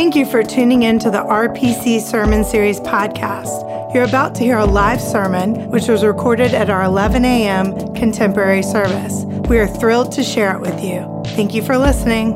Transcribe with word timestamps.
Thank 0.00 0.16
you 0.16 0.24
for 0.24 0.42
tuning 0.42 0.84
in 0.84 0.98
to 1.00 1.10
the 1.10 1.18
RPC 1.18 2.00
Sermon 2.00 2.42
Series 2.42 2.80
podcast. 2.80 3.92
You're 3.92 4.04
about 4.04 4.34
to 4.36 4.42
hear 4.42 4.56
a 4.56 4.64
live 4.64 4.98
sermon, 4.98 5.70
which 5.70 5.88
was 5.88 6.02
recorded 6.02 6.54
at 6.54 6.70
our 6.70 6.84
11 6.84 7.22
a.m. 7.26 7.74
contemporary 7.92 8.62
service. 8.62 9.24
We 9.50 9.58
are 9.58 9.66
thrilled 9.66 10.10
to 10.12 10.24
share 10.24 10.56
it 10.56 10.60
with 10.62 10.82
you. 10.82 11.22
Thank 11.36 11.52
you 11.52 11.62
for 11.62 11.76
listening. 11.76 12.30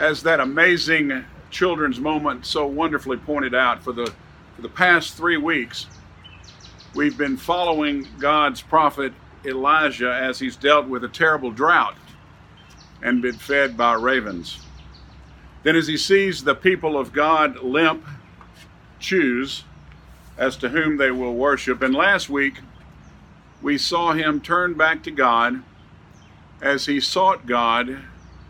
As 0.00 0.22
that 0.22 0.40
amazing 0.40 1.26
children's 1.50 2.00
moment 2.00 2.46
so 2.46 2.66
wonderfully 2.66 3.18
pointed 3.18 3.54
out, 3.54 3.82
for 3.82 3.92
the, 3.92 4.06
for 4.56 4.62
the 4.62 4.70
past 4.70 5.14
three 5.14 5.36
weeks, 5.36 5.88
we've 6.94 7.18
been 7.18 7.36
following 7.36 8.08
God's 8.18 8.62
prophet 8.62 9.12
Elijah 9.44 10.14
as 10.14 10.38
he's 10.38 10.56
dealt 10.56 10.86
with 10.86 11.04
a 11.04 11.08
terrible 11.08 11.50
drought 11.50 11.96
and 13.06 13.22
been 13.22 13.38
fed 13.38 13.76
by 13.76 13.94
ravens. 13.94 14.58
Then, 15.62 15.76
as 15.76 15.86
he 15.86 15.96
sees 15.96 16.42
the 16.42 16.56
people 16.56 16.98
of 16.98 17.12
God 17.12 17.62
limp, 17.62 18.04
choose 18.98 19.62
as 20.36 20.56
to 20.56 20.70
whom 20.70 20.96
they 20.96 21.12
will 21.12 21.34
worship. 21.34 21.82
And 21.82 21.94
last 21.94 22.28
week, 22.28 22.54
we 23.62 23.78
saw 23.78 24.12
him 24.12 24.40
turn 24.40 24.74
back 24.74 25.04
to 25.04 25.12
God 25.12 25.62
as 26.60 26.86
he 26.86 26.98
sought 26.98 27.46
God 27.46 27.98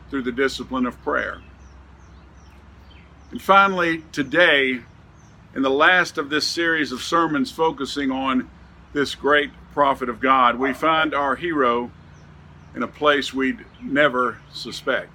through 0.08 0.22
the 0.22 0.32
discipline 0.32 0.86
of 0.86 1.02
prayer. 1.02 1.42
And 3.30 3.42
finally, 3.42 4.04
today, 4.10 4.80
in 5.54 5.60
the 5.60 5.70
last 5.70 6.16
of 6.16 6.30
this 6.30 6.46
series 6.46 6.92
of 6.92 7.02
sermons 7.02 7.52
focusing 7.52 8.10
on 8.10 8.48
this 8.94 9.14
great 9.14 9.50
prophet 9.74 10.08
of 10.08 10.18
God, 10.18 10.58
we 10.58 10.72
find 10.72 11.12
our 11.12 11.36
hero 11.36 11.90
in 12.76 12.82
a 12.82 12.88
place 12.88 13.32
we'd 13.32 13.64
never 13.82 14.38
suspect. 14.52 15.10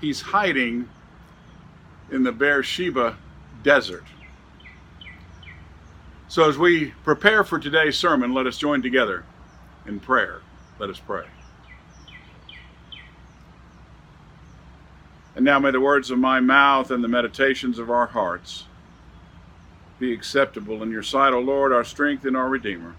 He's 0.00 0.20
hiding 0.20 0.88
in 2.10 2.24
the 2.24 2.32
Beersheba 2.32 3.16
desert. 3.62 4.04
So, 6.26 6.48
as 6.48 6.58
we 6.58 6.90
prepare 7.04 7.44
for 7.44 7.60
today's 7.60 7.96
sermon, 7.96 8.34
let 8.34 8.46
us 8.48 8.58
join 8.58 8.82
together 8.82 9.24
in 9.86 10.00
prayer. 10.00 10.42
Let 10.80 10.90
us 10.90 10.98
pray. 10.98 11.24
And 15.36 15.44
now 15.44 15.60
may 15.60 15.70
the 15.70 15.80
words 15.80 16.10
of 16.10 16.18
my 16.18 16.40
mouth 16.40 16.90
and 16.90 17.02
the 17.02 17.08
meditations 17.08 17.78
of 17.78 17.90
our 17.90 18.06
hearts 18.06 18.64
be 20.00 20.12
acceptable 20.12 20.82
in 20.82 20.90
your 20.90 21.02
sight, 21.02 21.32
O 21.32 21.38
Lord, 21.38 21.72
our 21.72 21.84
strength 21.84 22.24
and 22.24 22.36
our 22.36 22.48
Redeemer. 22.48 22.96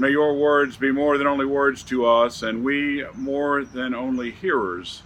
May 0.00 0.12
your 0.12 0.32
words 0.32 0.78
be 0.78 0.90
more 0.90 1.18
than 1.18 1.26
only 1.26 1.44
words 1.44 1.82
to 1.82 2.06
us, 2.06 2.42
and 2.42 2.64
we 2.64 3.04
more 3.14 3.64
than 3.64 3.94
only 3.94 4.30
hearers, 4.30 5.02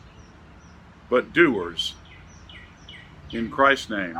but 1.11 1.33
doers. 1.33 1.95
In 3.33 3.51
Christ's 3.51 3.91
name, 3.91 4.17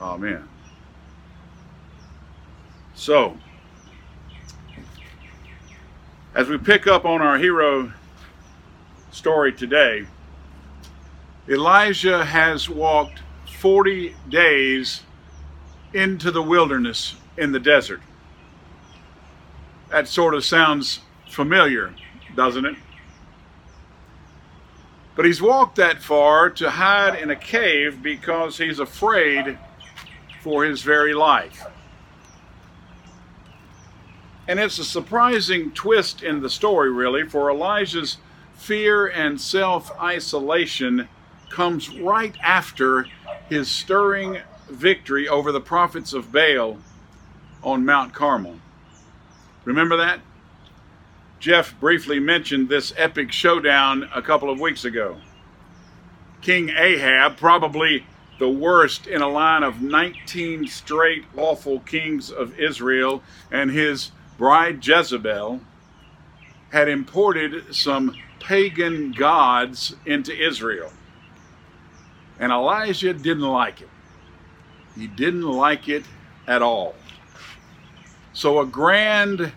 Amen. 0.00 0.48
So, 2.94 3.36
as 6.32 6.48
we 6.48 6.56
pick 6.56 6.86
up 6.86 7.04
on 7.04 7.20
our 7.20 7.36
hero 7.36 7.92
story 9.10 9.52
today, 9.52 10.06
Elijah 11.48 12.24
has 12.24 12.70
walked 12.70 13.22
40 13.58 14.14
days 14.28 15.02
into 15.92 16.30
the 16.30 16.42
wilderness 16.42 17.16
in 17.36 17.50
the 17.50 17.58
desert. 17.58 18.00
That 19.94 20.08
sort 20.08 20.34
of 20.34 20.44
sounds 20.44 20.98
familiar, 21.30 21.94
doesn't 22.34 22.64
it? 22.64 22.74
But 25.14 25.24
he's 25.24 25.40
walked 25.40 25.76
that 25.76 26.02
far 26.02 26.50
to 26.50 26.68
hide 26.68 27.14
in 27.14 27.30
a 27.30 27.36
cave 27.36 28.02
because 28.02 28.58
he's 28.58 28.80
afraid 28.80 29.56
for 30.42 30.64
his 30.64 30.82
very 30.82 31.14
life. 31.14 31.64
And 34.48 34.58
it's 34.58 34.80
a 34.80 34.84
surprising 34.84 35.70
twist 35.70 36.24
in 36.24 36.40
the 36.40 36.50
story, 36.50 36.90
really, 36.90 37.22
for 37.22 37.48
Elijah's 37.48 38.16
fear 38.56 39.06
and 39.06 39.40
self 39.40 39.96
isolation 40.00 41.08
comes 41.50 41.88
right 41.88 42.34
after 42.42 43.06
his 43.48 43.70
stirring 43.70 44.40
victory 44.68 45.28
over 45.28 45.52
the 45.52 45.60
prophets 45.60 46.12
of 46.12 46.32
Baal 46.32 46.78
on 47.62 47.84
Mount 47.84 48.12
Carmel. 48.12 48.58
Remember 49.64 49.96
that? 49.96 50.20
Jeff 51.40 51.78
briefly 51.78 52.18
mentioned 52.18 52.68
this 52.68 52.92
epic 52.96 53.32
showdown 53.32 54.08
a 54.14 54.22
couple 54.22 54.50
of 54.50 54.60
weeks 54.60 54.84
ago. 54.84 55.16
King 56.40 56.70
Ahab, 56.70 57.36
probably 57.36 58.06
the 58.38 58.48
worst 58.48 59.06
in 59.06 59.22
a 59.22 59.28
line 59.28 59.62
of 59.62 59.80
19 59.80 60.66
straight 60.66 61.24
awful 61.36 61.80
kings 61.80 62.30
of 62.30 62.58
Israel, 62.58 63.22
and 63.50 63.70
his 63.70 64.10
bride 64.36 64.86
Jezebel, 64.86 65.60
had 66.70 66.88
imported 66.88 67.74
some 67.74 68.14
pagan 68.40 69.12
gods 69.12 69.94
into 70.04 70.34
Israel. 70.36 70.92
And 72.38 72.50
Elijah 72.52 73.14
didn't 73.14 73.42
like 73.42 73.80
it. 73.80 73.88
He 74.96 75.06
didn't 75.06 75.42
like 75.42 75.88
it 75.88 76.04
at 76.46 76.62
all. 76.62 76.94
So 78.34 78.58
a 78.58 78.66
grand 78.66 79.52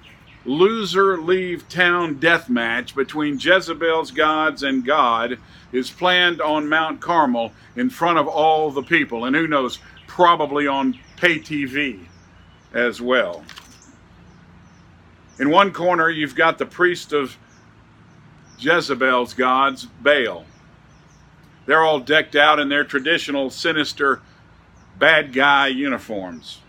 loser 0.46 1.20
leave 1.20 1.68
town 1.68 2.20
death 2.20 2.48
match 2.48 2.96
between 2.96 3.40
Jezebel's 3.40 4.12
gods 4.12 4.62
and 4.64 4.86
God 4.86 5.40
is 5.72 5.90
planned 5.90 6.42
on 6.42 6.70
Mount 6.70 7.02
Carmel 7.02 7.52
in 7.76 7.90
front 7.90 8.20
of 8.20 8.28
all 8.28 8.72
the 8.72 8.84
people, 8.84 9.26
and 9.26 9.36
who 9.36 9.48
knows, 9.48 9.80
probably 10.06 10.68
on 10.68 10.98
pay 11.18 11.40
TV 11.40 12.06
as 12.74 13.02
well. 13.02 13.44
In 15.40 15.50
one 15.50 15.74
corner, 15.74 16.10
you've 16.10 16.36
got 16.36 16.60
the 16.60 16.66
priest 16.66 17.14
of 17.14 17.36
Jezebel's 18.60 19.34
gods, 19.34 19.86
Baal. 20.02 20.46
They're 21.66 21.84
all 21.84 22.00
decked 22.00 22.36
out 22.36 22.60
in 22.60 22.70
their 22.70 22.84
traditional 22.84 23.50
sinister 23.50 24.22
bad 24.98 25.34
guy 25.34 25.68
uniforms. 25.68 26.62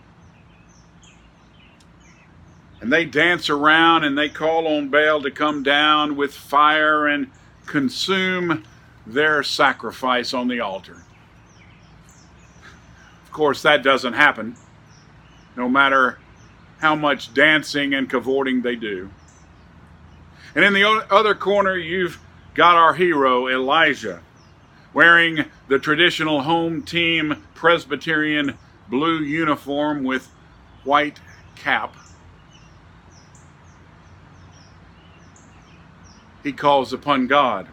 And 2.81 2.91
they 2.91 3.05
dance 3.05 3.49
around 3.49 4.03
and 4.03 4.17
they 4.17 4.29
call 4.29 4.67
on 4.67 4.89
Baal 4.89 5.21
to 5.21 5.31
come 5.31 5.63
down 5.63 6.15
with 6.15 6.33
fire 6.33 7.07
and 7.07 7.29
consume 7.65 8.63
their 9.05 9.43
sacrifice 9.43 10.33
on 10.33 10.47
the 10.47 10.61
altar. 10.61 11.03
Of 13.23 13.31
course, 13.31 13.61
that 13.63 13.83
doesn't 13.83 14.13
happen, 14.13 14.55
no 15.55 15.67
matter 15.67 16.19
how 16.79 16.95
much 16.95 17.33
dancing 17.33 17.93
and 17.93 18.09
cavorting 18.09 18.61
they 18.61 18.75
do. 18.75 19.09
And 20.55 20.63
in 20.63 20.73
the 20.73 21.05
other 21.11 21.35
corner, 21.35 21.75
you've 21.75 22.19
got 22.53 22.75
our 22.75 22.93
hero, 22.93 23.47
Elijah, 23.47 24.21
wearing 24.93 25.45
the 25.67 25.79
traditional 25.79 26.41
home 26.41 26.81
team 26.81 27.43
Presbyterian 27.53 28.57
blue 28.89 29.19
uniform 29.19 30.03
with 30.03 30.29
white 30.83 31.19
cap. 31.55 31.95
He 36.43 36.51
calls 36.51 36.93
upon 36.93 37.27
God 37.27 37.67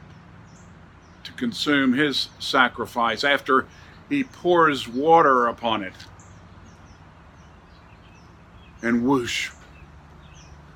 to 1.25 1.33
consume 1.33 1.93
his 1.93 2.29
sacrifice 2.39 3.25
after 3.25 3.67
he 4.09 4.25
pours 4.25 4.89
water 4.89 5.47
upon 5.47 5.83
it. 5.83 5.95
And 8.83 9.05
whoosh, 9.05 9.51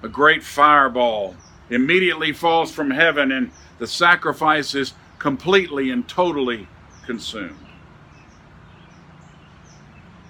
a 0.02 0.08
great 0.08 0.42
fireball 0.42 1.36
immediately 1.68 2.32
falls 2.32 2.72
from 2.72 2.90
heaven, 2.90 3.30
and 3.30 3.50
the 3.78 3.86
sacrifice 3.86 4.74
is 4.74 4.94
completely 5.18 5.90
and 5.90 6.08
totally 6.08 6.66
consumed. 7.04 7.56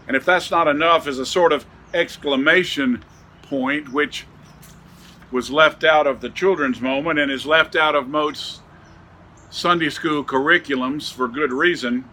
And 0.06 0.16
if 0.16 0.24
that's 0.24 0.50
not 0.50 0.66
enough 0.66 1.06
as 1.06 1.18
a 1.18 1.26
sort 1.26 1.52
of 1.52 1.64
exclamation 1.94 3.04
point, 3.42 3.90
which 3.90 4.26
was 5.30 5.50
left 5.50 5.84
out 5.84 6.06
of 6.06 6.20
the 6.20 6.30
children's 6.30 6.80
moment 6.80 7.18
and 7.18 7.30
is 7.30 7.46
left 7.46 7.76
out 7.76 7.94
of 7.94 8.08
most 8.08 8.60
Sunday 9.50 9.90
school 9.90 10.24
curriculums 10.24 11.12
for 11.12 11.28
good 11.28 11.52
reason, 11.52 12.04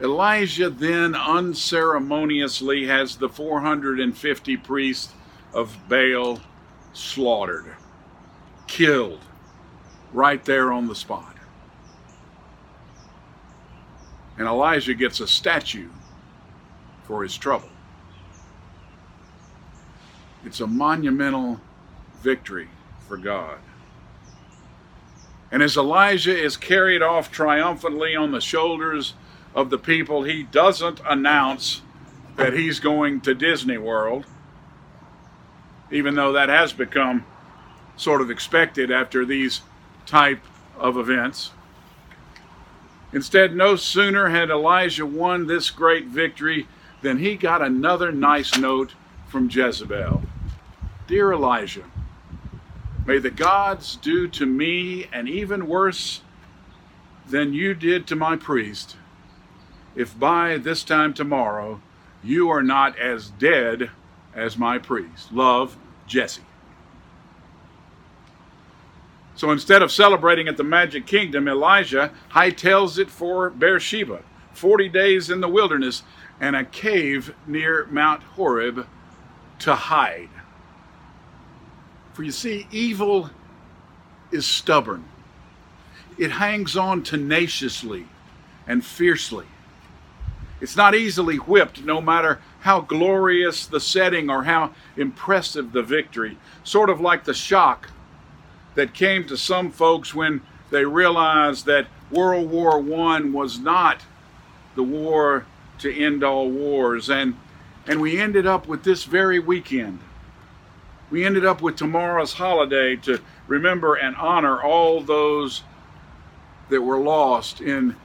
Elijah 0.00 0.70
then 0.70 1.14
unceremoniously 1.14 2.86
has 2.86 3.16
the 3.16 3.28
450 3.28 4.56
priests 4.58 5.12
of 5.52 5.76
Baal 5.88 6.40
slaughtered 6.92 7.74
killed 8.66 9.24
right 10.12 10.44
there 10.44 10.72
on 10.72 10.86
the 10.86 10.94
spot. 10.94 11.34
And 14.36 14.46
Elijah 14.46 14.94
gets 14.94 15.18
a 15.18 15.26
statue 15.26 15.88
for 17.04 17.24
his 17.24 17.36
trouble. 17.36 17.70
It's 20.44 20.60
a 20.60 20.66
monumental 20.66 21.60
victory 22.22 22.68
for 23.06 23.16
God. 23.16 23.58
And 25.50 25.62
as 25.62 25.76
Elijah 25.76 26.36
is 26.36 26.56
carried 26.56 27.02
off 27.02 27.30
triumphantly 27.30 28.14
on 28.14 28.32
the 28.32 28.40
shoulders 28.40 29.14
of 29.54 29.70
the 29.70 29.78
people, 29.78 30.24
he 30.24 30.42
doesn't 30.42 31.00
announce 31.06 31.82
that 32.36 32.52
he's 32.52 32.80
going 32.80 33.20
to 33.22 33.34
Disney 33.34 33.78
World, 33.78 34.26
even 35.90 36.14
though 36.14 36.32
that 36.32 36.48
has 36.48 36.72
become 36.72 37.24
sort 37.96 38.20
of 38.20 38.30
expected 38.30 38.90
after 38.92 39.24
these 39.24 39.62
type 40.06 40.40
of 40.78 40.96
events. 40.96 41.50
Instead, 43.12 43.56
no 43.56 43.74
sooner 43.74 44.28
had 44.28 44.50
Elijah 44.50 45.06
won 45.06 45.46
this 45.46 45.70
great 45.70 46.06
victory 46.06 46.68
than 47.00 47.18
he 47.18 47.36
got 47.36 47.62
another 47.62 48.12
nice 48.12 48.56
note 48.58 48.92
from 49.26 49.48
Jezebel. 49.48 50.22
Dear 51.06 51.32
Elijah, 51.32 51.84
may 53.08 53.18
the 53.18 53.30
gods 53.30 53.96
do 53.96 54.28
to 54.28 54.44
me 54.44 55.06
and 55.10 55.26
even 55.26 55.66
worse 55.66 56.20
than 57.26 57.54
you 57.54 57.72
did 57.72 58.06
to 58.06 58.14
my 58.14 58.36
priest, 58.36 58.96
if 59.96 60.16
by 60.18 60.58
this 60.58 60.84
time 60.84 61.14
tomorrow 61.14 61.80
you 62.22 62.50
are 62.50 62.62
not 62.62 62.98
as 62.98 63.30
dead 63.30 63.90
as 64.34 64.58
my 64.58 64.76
priest. 64.76 65.32
Love, 65.32 65.78
Jesse. 66.06 66.42
So 69.34 69.50
instead 69.52 69.80
of 69.80 69.90
celebrating 69.90 70.46
at 70.46 70.58
the 70.58 70.64
Magic 70.64 71.06
Kingdom, 71.06 71.48
Elijah 71.48 72.12
hightails 72.32 72.98
it 72.98 73.08
for 73.08 73.48
Beersheba, 73.48 74.22
40 74.52 74.90
days 74.90 75.30
in 75.30 75.40
the 75.40 75.48
wilderness, 75.48 76.02
and 76.38 76.54
a 76.54 76.64
cave 76.64 77.34
near 77.46 77.86
Mount 77.86 78.22
Horeb 78.22 78.86
to 79.60 79.74
hide. 79.74 80.28
For 82.18 82.24
you 82.24 82.32
see, 82.32 82.66
evil 82.72 83.30
is 84.32 84.44
stubborn, 84.44 85.04
it 86.18 86.32
hangs 86.32 86.76
on 86.76 87.04
tenaciously 87.04 88.06
and 88.66 88.84
fiercely. 88.84 89.46
It's 90.60 90.76
not 90.76 90.96
easily 90.96 91.36
whipped, 91.36 91.84
no 91.84 92.00
matter 92.00 92.40
how 92.62 92.80
glorious 92.80 93.66
the 93.66 93.78
setting 93.78 94.30
or 94.30 94.42
how 94.42 94.72
impressive 94.96 95.70
the 95.70 95.84
victory. 95.84 96.36
Sort 96.64 96.90
of 96.90 97.00
like 97.00 97.22
the 97.22 97.34
shock 97.34 97.88
that 98.74 98.94
came 98.94 99.24
to 99.28 99.36
some 99.36 99.70
folks 99.70 100.12
when 100.12 100.40
they 100.70 100.84
realized 100.84 101.66
that 101.66 101.86
World 102.10 102.50
War 102.50 102.80
I 102.80 103.20
was 103.20 103.60
not 103.60 104.00
the 104.74 104.82
war 104.82 105.46
to 105.78 105.96
end 105.96 106.24
all 106.24 106.50
wars. 106.50 107.10
And, 107.10 107.36
and 107.86 108.00
we 108.00 108.18
ended 108.18 108.44
up 108.44 108.66
with 108.66 108.82
this 108.82 109.04
very 109.04 109.38
weekend. 109.38 110.00
We 111.10 111.24
ended 111.24 111.44
up 111.44 111.62
with 111.62 111.76
tomorrow's 111.76 112.34
holiday 112.34 112.96
to 112.96 113.20
remember 113.46 113.94
and 113.94 114.14
honor 114.16 114.62
all 114.62 115.00
those 115.00 115.62
that 116.68 116.82
were 116.82 116.98
lost 116.98 117.60
in 117.60 117.96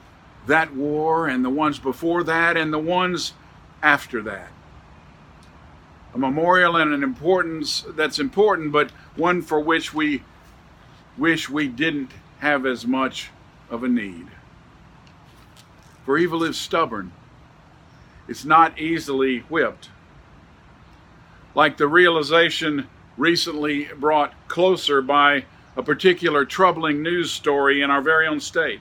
that 0.46 0.74
war 0.74 1.28
and 1.28 1.44
the 1.44 1.50
ones 1.50 1.78
before 1.78 2.24
that 2.24 2.56
and 2.56 2.72
the 2.72 2.78
ones 2.78 3.34
after 3.82 4.22
that. 4.22 4.48
A 6.14 6.18
memorial 6.18 6.76
and 6.76 6.94
an 6.94 7.02
importance 7.02 7.84
that's 7.90 8.18
important, 8.18 8.72
but 8.72 8.90
one 9.16 9.42
for 9.42 9.60
which 9.60 9.92
we 9.92 10.22
wish 11.18 11.50
we 11.50 11.68
didn't 11.68 12.12
have 12.38 12.64
as 12.64 12.86
much 12.86 13.30
of 13.68 13.84
a 13.84 13.88
need. 13.88 14.28
For 16.04 16.16
evil 16.16 16.42
is 16.44 16.58
stubborn, 16.58 17.12
it's 18.28 18.44
not 18.44 18.78
easily 18.78 19.40
whipped. 19.40 19.90
Like 21.54 21.76
the 21.76 21.88
realization 21.88 22.88
recently 23.16 23.84
brought 23.98 24.32
closer 24.48 25.00
by 25.00 25.44
a 25.76 25.82
particular 25.82 26.44
troubling 26.44 27.02
news 27.02 27.30
story 27.30 27.82
in 27.82 27.90
our 27.90 28.02
very 28.02 28.26
own 28.26 28.40
state 28.40 28.80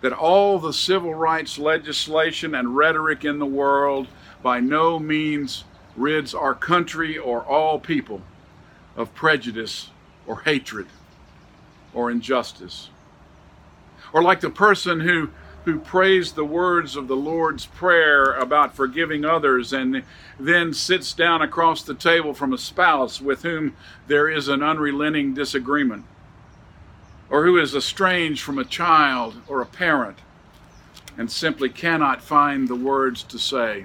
that 0.00 0.12
all 0.12 0.58
the 0.58 0.72
civil 0.72 1.14
rights 1.14 1.58
legislation 1.58 2.54
and 2.54 2.76
rhetoric 2.76 3.24
in 3.24 3.38
the 3.38 3.46
world 3.46 4.06
by 4.42 4.60
no 4.60 4.98
means 4.98 5.64
rids 5.96 6.34
our 6.34 6.54
country 6.54 7.18
or 7.18 7.42
all 7.42 7.78
people 7.78 8.22
of 8.96 9.14
prejudice 9.14 9.90
or 10.26 10.42
hatred 10.42 10.86
or 11.92 12.10
injustice. 12.10 12.90
Or 14.12 14.22
like 14.22 14.40
the 14.40 14.50
person 14.50 15.00
who, 15.00 15.30
who 15.68 15.78
prays 15.78 16.32
the 16.32 16.44
words 16.44 16.96
of 16.96 17.08
the 17.08 17.16
Lord's 17.16 17.66
Prayer 17.66 18.32
about 18.32 18.74
forgiving 18.74 19.24
others 19.24 19.72
and 19.72 20.02
then 20.40 20.72
sits 20.72 21.12
down 21.12 21.42
across 21.42 21.82
the 21.82 21.94
table 21.94 22.32
from 22.32 22.54
a 22.54 22.58
spouse 22.58 23.20
with 23.20 23.42
whom 23.42 23.76
there 24.06 24.30
is 24.30 24.48
an 24.48 24.62
unrelenting 24.62 25.34
disagreement 25.34 26.06
or 27.28 27.44
who 27.44 27.58
is 27.58 27.74
estranged 27.74 28.42
from 28.42 28.58
a 28.58 28.64
child 28.64 29.42
or 29.46 29.60
a 29.60 29.66
parent 29.66 30.18
and 31.18 31.30
simply 31.30 31.68
cannot 31.68 32.22
find 32.22 32.68
the 32.68 32.74
words 32.74 33.22
to 33.24 33.38
say, 33.38 33.84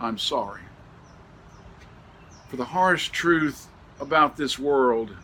I'm 0.00 0.16
sorry. 0.16 0.62
For 2.48 2.56
the 2.56 2.64
harsh 2.64 3.10
truth 3.10 3.68
about 4.00 4.38
this 4.38 4.58
world 4.58 5.14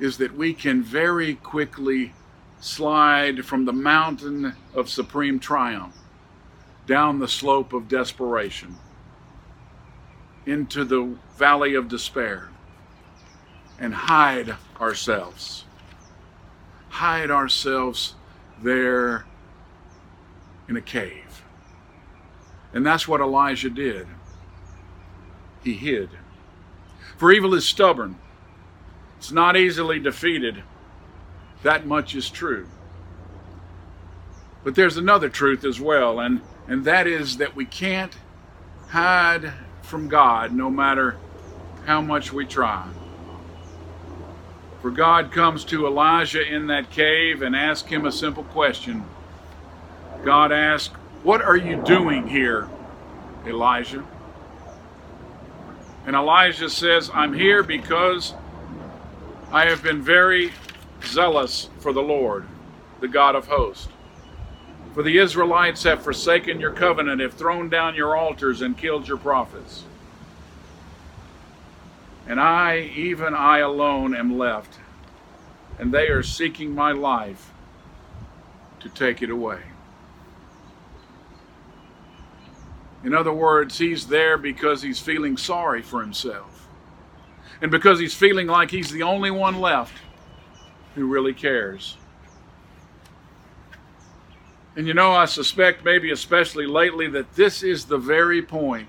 is 0.00 0.18
that 0.18 0.36
we 0.36 0.54
can 0.54 0.82
very 0.82 1.34
quickly 1.36 2.14
slide 2.60 3.44
from 3.44 3.64
the 3.64 3.72
mountain 3.72 4.54
of 4.74 4.88
supreme 4.88 5.38
triumph 5.38 5.96
down 6.86 7.18
the 7.18 7.28
slope 7.28 7.72
of 7.72 7.88
desperation 7.88 8.76
into 10.46 10.84
the 10.84 11.16
valley 11.36 11.74
of 11.74 11.88
despair 11.88 12.50
and 13.78 13.94
hide 13.94 14.54
ourselves 14.80 15.64
hide 16.90 17.30
ourselves 17.30 18.14
there 18.62 19.24
in 20.68 20.76
a 20.76 20.82
cave. 20.82 21.42
And 22.74 22.84
that's 22.84 23.08
what 23.08 23.20
Elijah 23.20 23.70
did. 23.70 24.06
He 25.64 25.74
hid. 25.74 26.10
For 27.16 27.32
evil 27.32 27.54
is 27.54 27.66
stubborn, 27.66 28.16
it's 29.18 29.32
not 29.32 29.56
easily 29.56 29.98
defeated. 29.98 30.62
That 31.62 31.86
much 31.86 32.14
is 32.14 32.30
true. 32.30 32.66
But 34.64 34.74
there's 34.74 34.96
another 34.96 35.28
truth 35.28 35.64
as 35.64 35.80
well, 35.80 36.20
and, 36.20 36.40
and 36.68 36.84
that 36.84 37.06
is 37.06 37.38
that 37.38 37.56
we 37.56 37.64
can't 37.64 38.14
hide 38.88 39.52
from 39.82 40.08
God 40.08 40.52
no 40.52 40.70
matter 40.70 41.16
how 41.86 42.00
much 42.00 42.32
we 42.32 42.44
try. 42.46 42.88
For 44.82 44.90
God 44.90 45.32
comes 45.32 45.64
to 45.66 45.86
Elijah 45.86 46.42
in 46.42 46.66
that 46.68 46.90
cave 46.90 47.42
and 47.42 47.54
asks 47.54 47.88
him 47.88 48.06
a 48.06 48.12
simple 48.12 48.44
question. 48.44 49.04
God 50.24 50.52
asks, 50.52 50.94
What 51.22 51.42
are 51.42 51.56
you 51.56 51.82
doing 51.84 52.26
here, 52.26 52.68
Elijah? 53.46 54.06
And 56.06 56.16
Elijah 56.16 56.70
says, 56.70 57.10
I'm 57.12 57.34
here 57.34 57.62
because 57.62 58.34
I 59.52 59.66
have 59.66 59.82
been 59.82 60.00
very 60.00 60.50
zealous 61.04 61.68
for 61.78 61.92
the 61.92 62.02
Lord, 62.02 62.46
the 63.00 63.08
God 63.08 63.34
of 63.34 63.46
hosts. 63.46 63.88
For 64.94 65.02
the 65.02 65.18
Israelites 65.18 65.84
have 65.84 66.02
forsaken 66.02 66.60
your 66.60 66.72
covenant, 66.72 67.20
have 67.20 67.34
thrown 67.34 67.68
down 67.68 67.94
your 67.94 68.16
altars, 68.16 68.60
and 68.60 68.76
killed 68.76 69.06
your 69.06 69.18
prophets 69.18 69.84
and 72.30 72.38
I, 72.38 72.92
even 72.94 73.34
I 73.34 73.58
alone, 73.58 74.14
am 74.14 74.38
left, 74.38 74.78
and 75.80 75.92
they 75.92 76.06
are 76.06 76.22
seeking 76.22 76.72
my 76.72 76.92
life 76.92 77.50
to 78.78 78.88
take 78.88 79.20
it 79.20 79.30
away. 79.30 79.58
In 83.02 83.14
other 83.14 83.32
words, 83.32 83.78
he's 83.78 84.06
there 84.06 84.38
because 84.38 84.80
he's 84.80 85.00
feeling 85.00 85.36
sorry 85.36 85.82
for 85.82 86.00
himself, 86.00 86.68
and 87.60 87.68
because 87.68 87.98
he's 87.98 88.14
feeling 88.14 88.46
like 88.46 88.70
he's 88.70 88.92
the 88.92 89.02
only 89.02 89.32
one 89.32 89.60
left 89.60 89.94
who 90.94 91.06
really 91.06 91.34
cares. 91.34 91.96
And 94.76 94.86
you 94.86 94.94
know, 94.94 95.12
I 95.12 95.24
suspect, 95.24 95.84
maybe 95.84 96.10
especially 96.10 96.66
lately, 96.66 97.08
that 97.08 97.34
this 97.34 97.62
is 97.62 97.84
the 97.84 97.98
very 97.98 98.40
point 98.40 98.88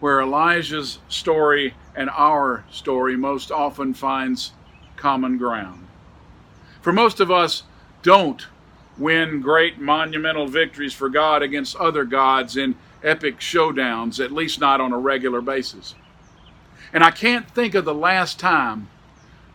where 0.00 0.20
Elijah's 0.20 0.98
story 1.08 1.74
and 1.94 2.08
our 2.10 2.64
story 2.70 3.16
most 3.16 3.52
often 3.52 3.92
finds 3.92 4.52
common 4.96 5.36
ground. 5.36 5.86
For 6.80 6.92
most 6.92 7.20
of 7.20 7.30
us, 7.30 7.64
don't 8.02 8.46
win 8.96 9.40
great 9.40 9.78
monumental 9.78 10.46
victories 10.46 10.94
for 10.94 11.08
God 11.08 11.42
against 11.42 11.76
other 11.76 12.04
gods 12.04 12.56
in 12.56 12.76
epic 13.02 13.38
showdowns, 13.38 14.22
at 14.22 14.32
least 14.32 14.60
not 14.60 14.80
on 14.80 14.92
a 14.92 14.98
regular 14.98 15.40
basis. 15.40 15.94
And 16.92 17.04
I 17.04 17.10
can't 17.10 17.48
think 17.50 17.74
of 17.74 17.84
the 17.84 17.94
last 17.94 18.38
time 18.38 18.88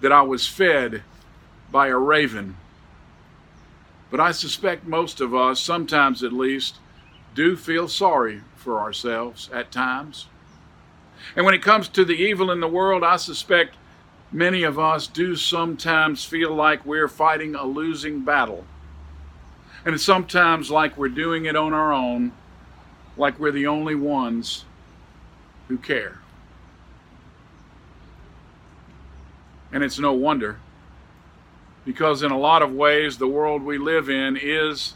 that 0.02 0.12
I 0.12 0.22
was 0.22 0.48
fed 0.48 1.04
by 1.72 1.88
a 1.88 1.98
raven. 1.98 2.58
But 4.12 4.20
I 4.20 4.32
suspect 4.32 4.86
most 4.86 5.20
of 5.20 5.34
us, 5.36 5.60
sometimes 5.60 6.24
at 6.24 6.32
least, 6.32 6.78
do 7.34 7.56
feel 7.58 7.88
sorry 7.88 8.42
for 8.56 8.80
ourselves 8.80 9.50
at 9.54 9.72
times. 9.72 10.28
And 11.36 11.46
when 11.46 11.56
it 11.56 11.62
comes 11.62 11.88
to 11.90 12.06
the 12.06 12.14
evil 12.14 12.52
in 12.52 12.60
the 12.60 12.68
world, 12.68 13.04
I 13.04 13.18
suspect 13.18 13.76
many 14.32 14.64
of 14.64 14.80
us 14.80 15.08
do 15.08 15.36
sometimes 15.36 16.24
feel 16.24 16.54
like 16.54 16.86
we're 16.86 17.08
fighting 17.08 17.56
a 17.56 17.66
losing 17.66 18.24
battle. 18.24 18.66
And 19.86 20.00
sometimes 20.00 20.72
like 20.72 20.98
we're 20.98 21.10
doing 21.10 21.46
it 21.46 21.56
on 21.56 21.74
our 21.74 21.94
own, 21.94 22.32
like 23.18 23.40
we're 23.40 23.52
the 23.52 23.68
only 23.68 23.96
ones 23.96 24.66
who 25.68 25.78
care. 25.78 26.20
And 29.72 29.84
it's 29.84 30.00
no 30.00 30.14
wonder, 30.14 30.60
because 31.86 32.24
in 32.24 32.32
a 32.32 32.38
lot 32.38 32.62
of 32.62 32.74
ways, 32.74 33.18
the 33.18 33.28
world 33.28 33.62
we 33.62 33.78
live 33.78 34.10
in 34.10 34.38
is 34.42 34.96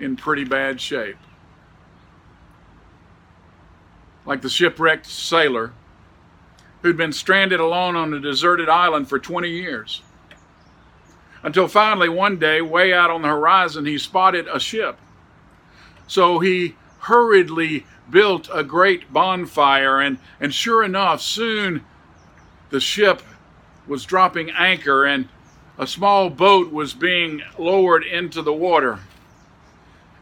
in 0.00 0.16
pretty 0.16 0.44
bad 0.44 0.80
shape. 0.80 1.18
Like 4.26 4.40
the 4.40 4.48
shipwrecked 4.48 5.06
sailor 5.06 5.72
who'd 6.82 6.96
been 6.96 7.12
stranded 7.12 7.60
alone 7.60 7.94
on 7.94 8.12
a 8.12 8.20
deserted 8.20 8.68
island 8.68 9.08
for 9.08 9.18
20 9.18 9.48
years. 9.48 10.02
Until 11.42 11.68
finally, 11.68 12.08
one 12.08 12.38
day, 12.38 12.62
way 12.62 12.92
out 12.92 13.10
on 13.10 13.22
the 13.22 13.28
horizon, 13.28 13.84
he 13.84 13.98
spotted 13.98 14.48
a 14.48 14.58
ship. 14.58 14.98
So 16.06 16.38
he 16.38 16.74
hurriedly 17.00 17.86
built 18.10 18.48
a 18.52 18.64
great 18.64 19.12
bonfire, 19.12 20.00
and, 20.00 20.18
and 20.40 20.54
sure 20.54 20.82
enough, 20.82 21.20
soon 21.20 21.84
the 22.70 22.80
ship 22.80 23.22
was 23.86 24.04
dropping 24.04 24.50
anchor 24.50 25.04
and 25.04 25.28
a 25.78 25.86
small 25.86 26.30
boat 26.30 26.72
was 26.72 26.94
being 26.94 27.42
lowered 27.58 28.04
into 28.04 28.42
the 28.42 28.52
water. 28.52 29.00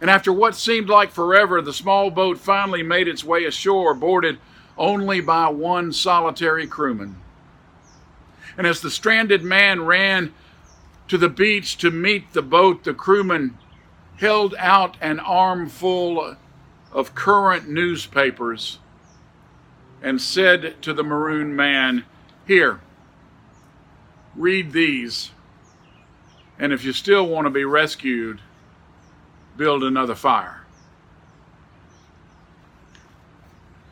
And 0.00 0.10
after 0.10 0.32
what 0.32 0.56
seemed 0.56 0.88
like 0.88 1.12
forever, 1.12 1.60
the 1.60 1.72
small 1.72 2.10
boat 2.10 2.38
finally 2.38 2.82
made 2.82 3.06
its 3.06 3.22
way 3.22 3.44
ashore, 3.44 3.94
boarded 3.94 4.38
only 4.76 5.20
by 5.20 5.48
one 5.48 5.92
solitary 5.92 6.66
crewman. 6.66 7.16
And 8.56 8.66
as 8.66 8.80
the 8.80 8.90
stranded 8.90 9.42
man 9.44 9.84
ran 9.84 10.32
to 11.08 11.18
the 11.18 11.28
beach 11.28 11.76
to 11.78 11.90
meet 11.90 12.32
the 12.32 12.42
boat, 12.42 12.84
the 12.84 12.94
crewman 12.94 13.58
held 14.16 14.54
out 14.58 14.96
an 15.00 15.20
armful 15.20 16.36
of 16.90 17.14
current 17.14 17.68
newspapers 17.68 18.78
and 20.02 20.20
said 20.20 20.80
to 20.82 20.92
the 20.92 21.02
maroon 21.02 21.54
man, 21.54 22.04
Here, 22.46 22.80
read 24.34 24.72
these. 24.72 25.30
And 26.62 26.72
if 26.72 26.82
you 26.82 26.94
still 26.94 27.26
want 27.26 27.44
to 27.44 27.50
be 27.50 27.66
rescued, 27.66 28.40
build 29.58 29.84
another 29.84 30.14
fire. 30.14 30.62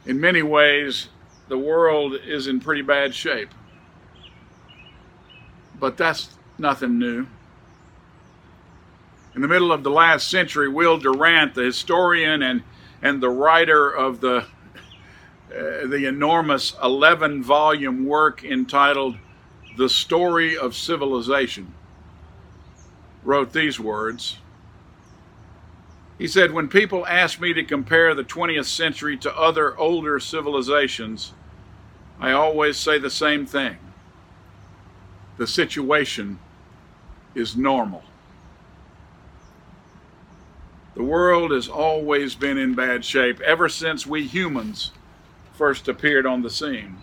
in 0.06 0.20
many 0.20 0.42
ways, 0.42 1.08
the 1.48 1.58
world 1.58 2.14
is 2.14 2.46
in 2.46 2.58
pretty 2.60 2.82
bad 2.82 3.14
shape. 3.14 3.50
But 5.78 5.96
that's 5.96 6.36
nothing 6.58 6.98
new. 6.98 7.26
In 9.34 9.42
the 9.42 9.48
middle 9.48 9.72
of 9.72 9.84
the 9.84 9.90
last 9.90 10.28
century, 10.28 10.68
Will 10.68 10.98
Durant, 10.98 11.54
the 11.54 11.62
historian 11.62 12.42
and, 12.42 12.62
and 13.00 13.22
the 13.22 13.30
writer 13.30 13.88
of 13.88 14.20
the, 14.20 14.46
uh, 15.56 15.86
the 15.86 16.06
enormous 16.06 16.74
11 16.82 17.42
volume 17.44 18.04
work 18.04 18.42
entitled 18.42 19.16
The 19.76 19.88
Story 19.88 20.58
of 20.58 20.74
Civilization, 20.74 21.72
wrote 23.24 23.52
these 23.52 23.78
words 23.78 24.38
he 26.20 26.28
said, 26.28 26.52
When 26.52 26.68
people 26.68 27.06
ask 27.06 27.40
me 27.40 27.54
to 27.54 27.64
compare 27.64 28.14
the 28.14 28.22
20th 28.22 28.66
century 28.66 29.16
to 29.16 29.34
other 29.34 29.76
older 29.78 30.20
civilizations, 30.20 31.32
I 32.20 32.32
always 32.32 32.76
say 32.76 32.98
the 32.98 33.08
same 33.08 33.46
thing. 33.46 33.78
The 35.38 35.46
situation 35.46 36.38
is 37.34 37.56
normal. 37.56 38.02
The 40.94 41.02
world 41.02 41.52
has 41.52 41.68
always 41.68 42.34
been 42.34 42.58
in 42.58 42.74
bad 42.74 43.02
shape 43.02 43.40
ever 43.40 43.70
since 43.70 44.06
we 44.06 44.26
humans 44.26 44.90
first 45.54 45.88
appeared 45.88 46.26
on 46.26 46.42
the 46.42 46.50
scene. 46.50 46.98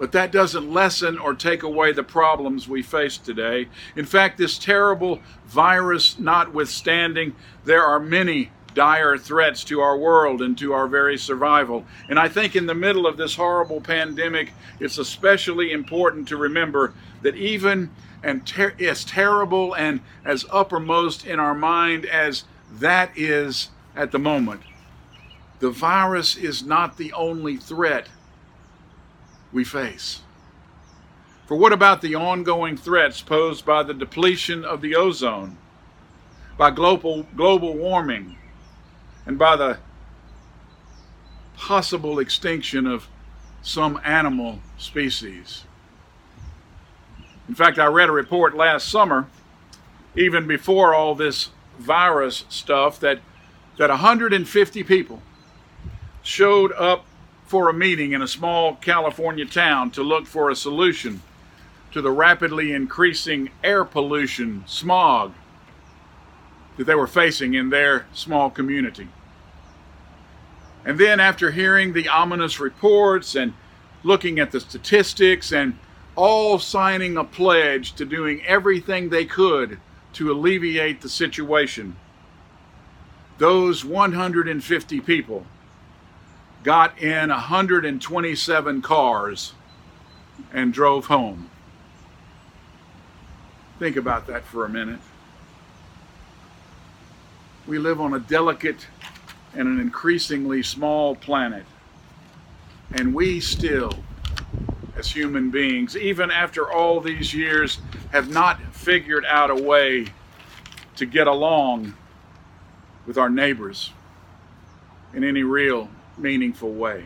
But 0.00 0.12
that 0.12 0.32
doesn't 0.32 0.72
lessen 0.72 1.18
or 1.18 1.34
take 1.34 1.62
away 1.62 1.92
the 1.92 2.02
problems 2.02 2.66
we 2.66 2.82
face 2.82 3.18
today. 3.18 3.68
In 3.94 4.06
fact, 4.06 4.38
this 4.38 4.56
terrible 4.56 5.20
virus 5.44 6.18
notwithstanding, 6.18 7.36
there 7.66 7.84
are 7.84 8.00
many 8.00 8.50
dire 8.72 9.18
threats 9.18 9.62
to 9.64 9.82
our 9.82 9.98
world 9.98 10.40
and 10.40 10.56
to 10.56 10.72
our 10.72 10.86
very 10.86 11.18
survival. 11.18 11.84
And 12.08 12.18
I 12.18 12.30
think 12.30 12.56
in 12.56 12.64
the 12.64 12.74
middle 12.74 13.06
of 13.06 13.18
this 13.18 13.34
horrible 13.34 13.82
pandemic, 13.82 14.54
it's 14.78 14.96
especially 14.96 15.70
important 15.70 16.28
to 16.28 16.38
remember 16.38 16.94
that 17.20 17.36
even 17.36 17.90
and 18.22 18.46
ter- 18.46 18.74
as 18.80 19.04
terrible 19.04 19.74
and 19.74 20.00
as 20.24 20.46
uppermost 20.50 21.26
in 21.26 21.38
our 21.38 21.54
mind 21.54 22.06
as 22.06 22.44
that 22.72 23.10
is 23.16 23.68
at 23.94 24.12
the 24.12 24.18
moment, 24.18 24.62
the 25.58 25.70
virus 25.70 26.36
is 26.36 26.64
not 26.64 26.96
the 26.96 27.12
only 27.12 27.58
threat 27.58 28.06
we 29.52 29.64
face. 29.64 30.20
For 31.46 31.56
what 31.56 31.72
about 31.72 32.00
the 32.00 32.14
ongoing 32.14 32.76
threats 32.76 33.20
posed 33.22 33.64
by 33.64 33.82
the 33.82 33.94
depletion 33.94 34.64
of 34.64 34.80
the 34.80 34.94
ozone, 34.94 35.58
by 36.56 36.70
global, 36.70 37.24
global 37.34 37.76
warming, 37.76 38.36
and 39.26 39.38
by 39.38 39.56
the 39.56 39.78
possible 41.56 42.18
extinction 42.20 42.86
of 42.86 43.08
some 43.62 44.00
animal 44.04 44.60
species? 44.78 45.64
In 47.48 47.56
fact, 47.56 47.80
I 47.80 47.86
read 47.86 48.08
a 48.08 48.12
report 48.12 48.56
last 48.56 48.88
summer, 48.88 49.26
even 50.14 50.46
before 50.46 50.94
all 50.94 51.16
this 51.16 51.50
virus 51.80 52.44
stuff, 52.48 53.00
that, 53.00 53.18
that 53.76 53.90
150 53.90 54.84
people 54.84 55.20
showed 56.22 56.70
up 56.74 57.04
for 57.50 57.68
a 57.68 57.74
meeting 57.74 58.12
in 58.12 58.22
a 58.22 58.28
small 58.28 58.76
California 58.76 59.44
town 59.44 59.90
to 59.90 60.04
look 60.04 60.24
for 60.24 60.50
a 60.50 60.54
solution 60.54 61.20
to 61.90 62.00
the 62.00 62.12
rapidly 62.12 62.72
increasing 62.72 63.50
air 63.64 63.84
pollution, 63.84 64.62
smog, 64.68 65.32
that 66.76 66.84
they 66.84 66.94
were 66.94 67.08
facing 67.08 67.54
in 67.54 67.68
their 67.68 68.06
small 68.12 68.50
community. 68.50 69.08
And 70.84 70.96
then, 70.96 71.18
after 71.18 71.50
hearing 71.50 71.92
the 71.92 72.06
ominous 72.06 72.60
reports 72.60 73.34
and 73.34 73.52
looking 74.04 74.38
at 74.38 74.52
the 74.52 74.60
statistics 74.60 75.52
and 75.52 75.76
all 76.14 76.60
signing 76.60 77.16
a 77.16 77.24
pledge 77.24 77.94
to 77.94 78.04
doing 78.04 78.46
everything 78.46 79.08
they 79.08 79.24
could 79.24 79.80
to 80.12 80.30
alleviate 80.30 81.00
the 81.00 81.08
situation, 81.08 81.96
those 83.38 83.84
150 83.84 85.00
people 85.00 85.44
got 86.62 87.00
in 87.00 87.30
127 87.30 88.82
cars 88.82 89.54
and 90.52 90.72
drove 90.72 91.06
home. 91.06 91.50
Think 93.78 93.96
about 93.96 94.26
that 94.26 94.44
for 94.44 94.64
a 94.64 94.68
minute. 94.68 95.00
We 97.66 97.78
live 97.78 98.00
on 98.00 98.14
a 98.14 98.18
delicate 98.18 98.86
and 99.54 99.66
an 99.68 99.80
increasingly 99.80 100.62
small 100.62 101.14
planet, 101.14 101.64
and 102.92 103.14
we 103.14 103.40
still, 103.40 103.92
as 104.96 105.10
human 105.10 105.50
beings, 105.50 105.96
even 105.96 106.30
after 106.30 106.70
all 106.70 107.00
these 107.00 107.32
years, 107.32 107.78
have 108.12 108.28
not 108.28 108.60
figured 108.74 109.24
out 109.24 109.50
a 109.50 109.54
way 109.54 110.06
to 110.96 111.06
get 111.06 111.26
along 111.26 111.94
with 113.06 113.16
our 113.16 113.30
neighbors 113.30 113.92
in 115.14 115.24
any 115.24 115.42
real 115.42 115.88
meaningful 116.20 116.72
way. 116.72 117.04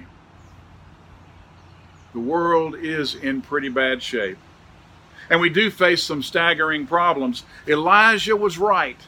The 2.12 2.21
world 2.21 2.76
is 2.76 3.14
in 3.14 3.42
pretty 3.42 3.68
bad 3.68 4.02
shape. 4.02 4.38
And 5.30 5.40
we 5.40 5.49
do 5.49 5.71
face 5.71 6.02
some 6.02 6.23
staggering 6.23 6.87
problems. 6.87 7.44
Elijah 7.66 8.37
was 8.37 8.59
right. 8.59 9.00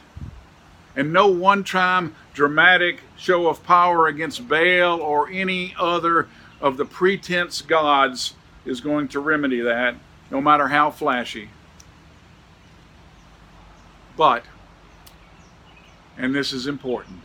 And 0.95 1.13
no 1.13 1.27
one 1.27 1.63
time 1.63 2.15
dramatic 2.33 3.01
show 3.15 3.47
of 3.47 3.63
power 3.63 4.07
against 4.07 4.47
Baal 4.47 4.99
or 4.99 5.29
any 5.29 5.75
other 5.79 6.27
of 6.59 6.77
the 6.77 6.85
pretense 6.85 7.61
gods 7.61 8.33
is 8.65 8.81
going 8.81 9.07
to 9.09 9.19
remedy 9.19 9.61
that, 9.61 9.95
no 10.31 10.41
matter 10.41 10.67
how 10.67 10.91
flashy. 10.91 11.49
But, 14.17 14.43
and 16.17 16.33
this 16.33 16.51
is 16.51 16.65
important, 16.65 17.21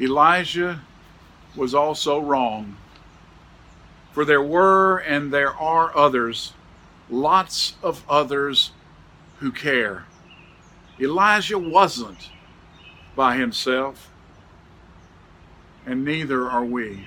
Elijah 0.00 0.82
was 1.58 1.74
also 1.74 2.18
wrong. 2.18 2.76
For 4.12 4.24
there 4.24 4.42
were 4.42 4.98
and 4.98 5.32
there 5.32 5.54
are 5.54 5.96
others, 5.96 6.54
lots 7.10 7.74
of 7.82 8.02
others 8.08 8.72
who 9.38 9.52
care. 9.52 10.06
Elijah 11.00 11.58
wasn't 11.58 12.30
by 13.14 13.36
himself, 13.36 14.10
and 15.86 16.04
neither 16.04 16.48
are 16.48 16.64
we. 16.64 17.06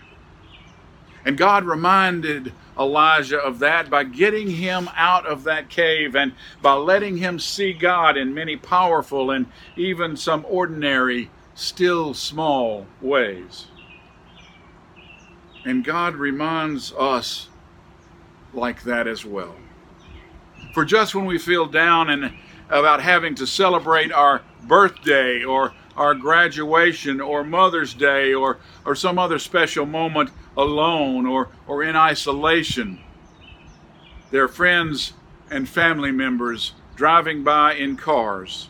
And 1.26 1.38
God 1.38 1.66
reminded 1.66 2.54
Elijah 2.80 3.38
of 3.38 3.60
that 3.60 3.90
by 3.90 4.04
getting 4.04 4.50
him 4.50 4.90
out 4.96 5.26
of 5.26 5.44
that 5.44 5.70
cave 5.70 6.16
and 6.16 6.34
by 6.62 6.74
letting 6.74 7.18
him 7.18 7.38
see 7.40 7.74
God 7.74 8.18
in 8.18 8.34
many 8.34 8.56
powerful 8.56 9.30
and 9.32 9.46
even 9.76 10.18
some 10.18 10.46
ordinary, 10.48 11.30
still 11.54 12.14
small 12.14 12.88
ways. 13.02 13.68
And 15.66 15.84
God 15.84 16.16
reminds 16.16 16.92
us 16.94 17.50
like 18.54 18.84
that 18.84 19.08
as 19.08 19.26
well. 19.26 19.56
For 20.74 20.86
just 20.86 21.14
when 21.14 21.26
we 21.26 21.38
feel 21.38 21.66
down 21.66 22.10
and 22.10 22.34
about 22.70 23.02
having 23.02 23.36
to 23.36 23.46
celebrate 23.46 24.12
our 24.12 24.42
birthday 24.64 25.44
or 25.44 25.74
our 25.96 26.16
graduation 26.16 27.20
or 27.20 27.44
Mother's 27.44 27.94
Day 27.94 28.34
or, 28.34 28.60
or 28.86 28.96
some 28.96 29.20
other 29.20 29.40
special 29.40 29.86
moment 29.86 30.30
alone 30.56 31.26
or, 31.26 31.50
or 31.68 31.84
in 31.84 31.96
isolation. 31.96 33.00
Their 34.32 34.48
friends 34.48 35.14
and 35.50 35.68
family 35.68 36.12
members 36.12 36.74
driving 36.96 37.44
by 37.44 37.74
in 37.74 37.98
cars. 37.98 38.70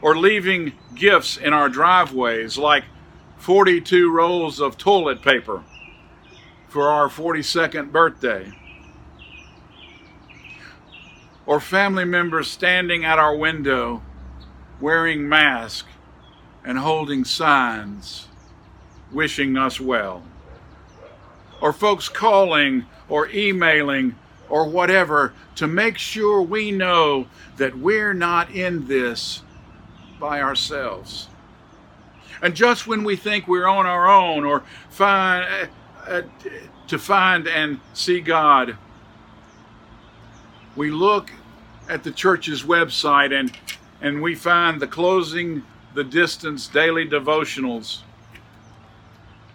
Or 0.00 0.16
leaving 0.16 0.72
gifts 0.94 1.36
in 1.36 1.52
our 1.52 1.68
driveways 1.68 2.56
like 2.56 2.84
42 3.38 4.10
rolls 4.12 4.60
of 4.60 4.76
toilet 4.76 5.22
paper 5.22 5.62
for 6.68 6.88
our 6.88 7.08
42nd 7.08 7.90
birthday. 7.92 8.52
Or 11.46 11.60
family 11.60 12.04
members 12.04 12.50
standing 12.50 13.04
at 13.04 13.18
our 13.18 13.34
window 13.34 14.02
wearing 14.80 15.28
masks 15.28 15.88
and 16.64 16.78
holding 16.78 17.24
signs 17.24 18.28
wishing 19.10 19.56
us 19.56 19.80
well. 19.80 20.22
Or 21.60 21.72
folks 21.72 22.08
calling 22.08 22.86
or 23.08 23.28
emailing 23.30 24.16
or 24.48 24.68
whatever 24.68 25.32
to 25.56 25.66
make 25.66 25.96
sure 25.96 26.42
we 26.42 26.70
know 26.70 27.26
that 27.56 27.78
we're 27.78 28.14
not 28.14 28.50
in 28.50 28.86
this 28.86 29.42
by 30.20 30.40
ourselves. 30.40 31.28
And 32.42 32.54
just 32.54 32.86
when 32.86 33.04
we 33.04 33.16
think 33.16 33.48
we're 33.48 33.66
on 33.66 33.86
our 33.86 34.08
own 34.08 34.44
or 34.44 34.62
find, 34.90 35.68
uh, 36.06 36.10
uh, 36.10 36.22
to 36.86 36.98
find 36.98 37.48
and 37.48 37.80
see 37.94 38.20
God, 38.20 38.76
we 40.76 40.90
look 40.90 41.30
at 41.88 42.04
the 42.04 42.10
church's 42.12 42.62
website 42.62 43.38
and 43.38 43.52
and 44.00 44.22
we 44.22 44.34
find 44.34 44.80
the 44.80 44.86
closing 44.86 45.64
the 45.94 46.04
distance 46.04 46.68
daily 46.68 47.04
devotionals, 47.04 48.02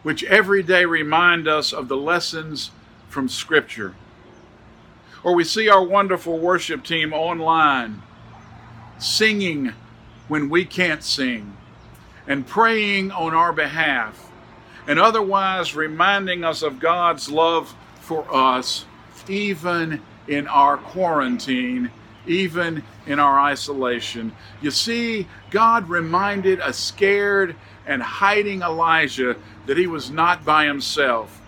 which 0.02 0.24
every 0.26 0.62
day 0.62 0.84
remind 0.84 1.48
us 1.48 1.72
of 1.72 1.88
the 1.88 1.96
lessons 1.96 2.72
from 3.08 3.30
Scripture. 3.30 3.96
Or 5.24 5.34
we 5.34 5.46
see 5.46 5.70
our 5.70 5.82
wonderful 5.82 6.38
worship 6.38 6.84
team 6.84 7.14
online 7.14 8.02
singing 9.00 9.74
when 10.28 10.50
we 10.50 10.66
can't 10.66 11.04
sing 11.04 11.56
and 12.28 12.48
praying 12.48 13.12
on 13.12 13.34
our 13.34 13.54
behalf 13.54 14.32
and 14.88 15.00
otherwise 15.00 15.76
reminding 15.76 16.44
us 16.44 16.62
of 16.62 16.80
God's 16.80 17.30
love 17.30 17.74
for 18.02 18.26
us 18.34 18.86
even 19.28 20.02
in 20.28 20.48
our 20.48 20.78
quarantine 20.78 21.90
even 22.26 22.84
in 23.06 23.20
our 23.20 23.40
isolation. 23.40 24.32
You 24.62 24.72
see, 24.72 25.28
God 25.52 25.90
reminded 25.90 26.60
a 26.60 26.74
scared 26.74 27.56
and 27.86 28.02
hiding 28.02 28.62
Elijah 28.62 29.36
that 29.66 29.78
he 29.78 29.88
was 29.88 30.10
not 30.10 30.46
by 30.46 30.66
himself. 30.66 31.42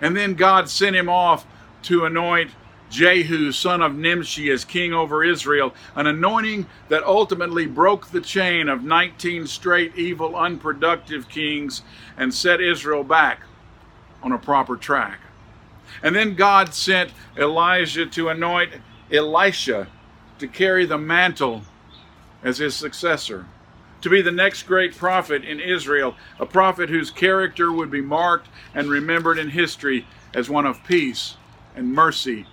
And 0.00 0.16
then 0.16 0.34
God 0.34 0.68
sent 0.68 0.96
him 0.96 1.08
off 1.08 1.46
to 1.84 2.04
anoint 2.04 2.50
Jehu, 2.94 3.50
son 3.50 3.82
of 3.82 3.96
Nimshi, 3.96 4.52
as 4.52 4.64
king 4.64 4.92
over 4.92 5.24
Israel, 5.24 5.74
an 5.96 6.06
anointing 6.06 6.66
that 6.88 7.02
ultimately 7.02 7.66
broke 7.66 8.06
the 8.06 8.20
chain 8.20 8.68
of 8.68 8.84
19 8.84 9.48
straight 9.48 9.96
evil, 9.96 10.36
unproductive 10.36 11.28
kings 11.28 11.82
and 12.16 12.32
set 12.32 12.60
Israel 12.60 13.02
back 13.02 13.40
on 14.22 14.30
a 14.30 14.38
proper 14.38 14.76
track. 14.76 15.18
And 16.04 16.14
then 16.14 16.36
God 16.36 16.72
sent 16.72 17.10
Elijah 17.36 18.06
to 18.06 18.28
anoint 18.28 18.70
Elisha, 19.10 19.88
to 20.38 20.46
carry 20.46 20.86
the 20.86 20.98
mantle 20.98 21.62
as 22.44 22.58
his 22.58 22.76
successor, 22.76 23.46
to 24.02 24.08
be 24.08 24.22
the 24.22 24.30
next 24.30 24.68
great 24.68 24.96
prophet 24.96 25.44
in 25.44 25.58
Israel, 25.58 26.14
a 26.38 26.46
prophet 26.46 26.90
whose 26.90 27.10
character 27.10 27.72
would 27.72 27.90
be 27.90 28.00
marked 28.00 28.46
and 28.72 28.88
remembered 28.88 29.38
in 29.40 29.50
history 29.50 30.06
as 30.32 30.48
one 30.48 30.64
of 30.64 30.84
peace 30.84 31.36
and 31.74 31.92
mercy 31.92 32.46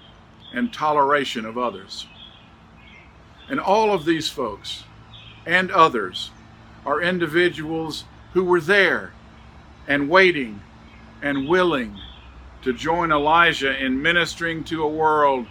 and 0.53 0.73
toleration 0.73 1.45
of 1.45 1.57
others. 1.57 2.07
And 3.49 3.59
all 3.59 3.93
of 3.93 4.05
these 4.05 4.29
folks 4.29 4.83
and 5.45 5.71
others 5.71 6.31
are 6.85 7.01
individuals 7.01 8.05
who 8.33 8.43
were 8.43 8.61
there 8.61 9.13
and 9.87 10.09
waiting 10.09 10.61
and 11.21 11.47
willing 11.47 11.97
to 12.63 12.73
join 12.73 13.11
Elijah 13.11 13.77
in 13.83 14.01
ministering 14.01 14.63
to 14.65 14.83
a 14.83 14.87
world 14.87 15.47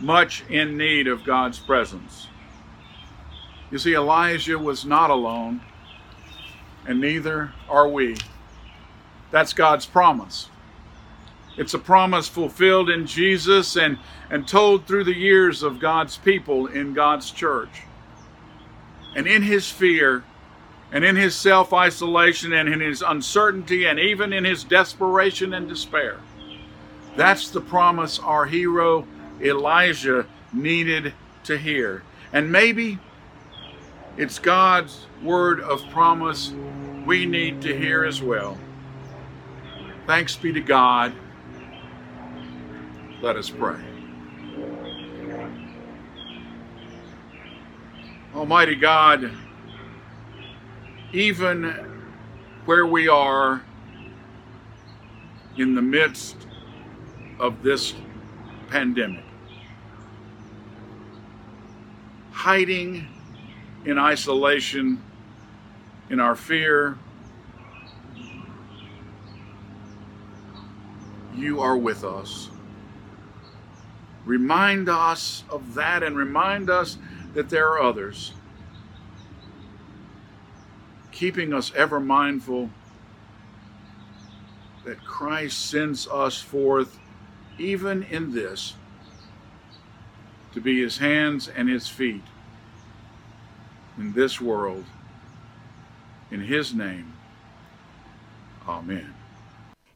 much 0.00 0.44
in 0.48 0.76
need 0.76 1.06
of 1.06 1.24
God's 1.24 1.58
presence. 1.58 2.28
You 3.70 3.78
see, 3.78 3.94
Elijah 3.94 4.58
was 4.58 4.84
not 4.84 5.10
alone, 5.10 5.60
and 6.86 7.00
neither 7.00 7.52
are 7.68 7.88
we. 7.88 8.16
That's 9.30 9.52
God's 9.52 9.86
promise. 9.86 10.48
It's 11.56 11.74
a 11.74 11.78
promise 11.78 12.28
fulfilled 12.28 12.88
in 12.88 13.06
Jesus 13.06 13.76
and, 13.76 13.98
and 14.30 14.48
told 14.48 14.86
through 14.86 15.04
the 15.04 15.16
years 15.16 15.62
of 15.62 15.80
God's 15.80 16.16
people 16.16 16.66
in 16.66 16.94
God's 16.94 17.30
church. 17.30 17.82
And 19.14 19.26
in 19.26 19.42
his 19.42 19.70
fear, 19.70 20.24
and 20.90 21.04
in 21.04 21.16
his 21.16 21.34
self 21.34 21.72
isolation, 21.72 22.52
and 22.52 22.68
in 22.68 22.80
his 22.80 23.02
uncertainty, 23.02 23.84
and 23.84 23.98
even 23.98 24.32
in 24.32 24.44
his 24.44 24.64
desperation 24.64 25.52
and 25.52 25.68
despair, 25.68 26.18
that's 27.16 27.50
the 27.50 27.60
promise 27.60 28.18
our 28.18 28.46
hero 28.46 29.06
Elijah 29.40 30.26
needed 30.52 31.12
to 31.44 31.58
hear. 31.58 32.02
And 32.32 32.50
maybe 32.50 32.98
it's 34.16 34.38
God's 34.38 35.06
word 35.22 35.60
of 35.60 35.86
promise 35.90 36.52
we 37.04 37.26
need 37.26 37.60
to 37.62 37.76
hear 37.76 38.04
as 38.04 38.22
well. 38.22 38.56
Thanks 40.06 40.36
be 40.36 40.52
to 40.52 40.60
God. 40.60 41.12
Let 43.22 43.36
us 43.36 43.48
pray. 43.48 43.78
Almighty 48.34 48.74
God, 48.74 49.30
even 51.12 51.72
where 52.64 52.84
we 52.84 53.06
are 53.06 53.62
in 55.56 55.76
the 55.76 55.82
midst 55.82 56.48
of 57.38 57.62
this 57.62 57.94
pandemic, 58.68 59.24
hiding 62.32 63.06
in 63.84 63.98
isolation, 63.98 65.00
in 66.10 66.18
our 66.18 66.34
fear. 66.34 66.98
You 71.36 71.60
are 71.60 71.76
with 71.76 72.02
us. 72.02 72.51
Remind 74.24 74.88
us 74.88 75.44
of 75.50 75.74
that 75.74 76.02
and 76.02 76.16
remind 76.16 76.70
us 76.70 76.98
that 77.34 77.48
there 77.48 77.68
are 77.68 77.82
others. 77.82 78.32
Keeping 81.10 81.52
us 81.52 81.72
ever 81.74 81.98
mindful 82.00 82.70
that 84.84 85.04
Christ 85.04 85.66
sends 85.70 86.06
us 86.08 86.40
forth 86.40 86.98
even 87.58 88.02
in 88.04 88.32
this 88.32 88.74
to 90.52 90.60
be 90.60 90.82
his 90.82 90.98
hands 90.98 91.48
and 91.48 91.68
his 91.68 91.88
feet 91.88 92.22
in 93.98 94.12
this 94.12 94.40
world. 94.40 94.84
In 96.30 96.40
his 96.40 96.74
name, 96.74 97.12
amen. 98.66 99.14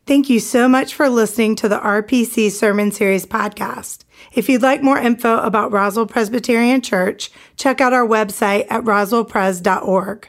Thank 0.06 0.30
you 0.30 0.38
so 0.38 0.68
much 0.68 0.94
for 0.94 1.08
listening 1.08 1.56
to 1.56 1.68
the 1.68 1.80
RPC 1.80 2.52
Sermon 2.52 2.92
Series 2.92 3.26
podcast. 3.26 4.04
If 4.32 4.48
you'd 4.48 4.62
like 4.62 4.80
more 4.80 4.98
info 4.98 5.40
about 5.40 5.72
Roswell 5.72 6.06
Presbyterian 6.06 6.80
Church, 6.80 7.28
check 7.56 7.80
out 7.80 7.92
our 7.92 8.06
website 8.06 8.68
at 8.70 8.84
roswellpres.org. 8.84 10.28